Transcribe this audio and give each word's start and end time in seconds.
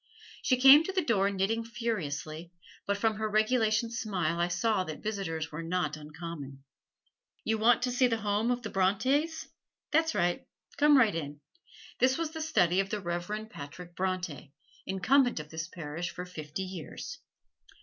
She 0.41 0.57
came 0.57 0.83
to 0.85 0.91
the 0.91 1.05
door 1.05 1.29
knitting 1.29 1.63
furiously, 1.63 2.51
but 2.87 2.97
from 2.97 3.17
her 3.17 3.29
regulation 3.29 3.91
smile 3.91 4.39
I 4.39 4.47
saw 4.47 4.83
that 4.83 5.03
visitors 5.03 5.51
were 5.51 5.61
not 5.61 5.95
uncommon. 5.95 6.63
"You 7.43 7.59
want 7.59 7.83
to 7.83 7.91
see 7.91 8.07
the 8.07 8.17
home 8.21 8.49
of 8.49 8.63
the 8.63 8.71
Brontes? 8.71 9.47
That's 9.91 10.15
right, 10.15 10.47
come 10.77 10.97
right 10.97 11.13
in. 11.13 11.39
This 11.99 12.17
was 12.17 12.31
the 12.31 12.41
study 12.41 12.79
of 12.79 12.89
the 12.89 12.99
Reverend 12.99 13.51
Patrick 13.51 13.95
Bronte, 13.95 14.51
Incumbent 14.87 15.39
of 15.39 15.51
this 15.51 15.67
Parish 15.67 16.09
for 16.09 16.25
fifty 16.25 16.63
years." 16.63 17.19